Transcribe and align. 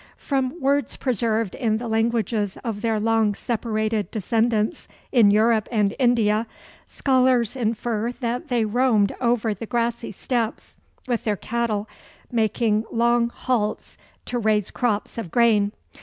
From 0.17 0.59
words 0.59 0.95
preserved 0.95 1.53
in 1.53 1.77
the 1.77 1.87
languages 1.87 2.57
of 2.63 2.81
their 2.81 2.99
long 2.99 3.35
separated 3.35 4.09
descendants 4.09 4.87
in 5.11 5.29
Europe 5.29 5.69
and 5.71 5.93
India, 5.99 6.47
scholars 6.87 7.55
infer 7.55 8.11
that 8.13 8.47
they 8.47 8.65
roamed 8.65 9.13
over 9.21 9.53
the 9.53 9.67
grassy 9.67 10.11
steppes 10.11 10.75
with 11.07 11.23
their 11.23 11.37
cattle, 11.37 11.87
making 12.31 12.83
long 12.91 13.29
halts 13.29 13.95
to 14.25 14.39
raise 14.39 14.71
crops 14.71 15.19
of 15.19 15.29
grain. 15.29 15.71